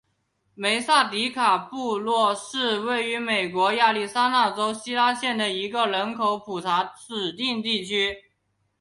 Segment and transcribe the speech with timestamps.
[0.55, 8.23] 梅萨迪卡布洛是位于美国亚利桑那州希拉县的一个人口普查指定地区。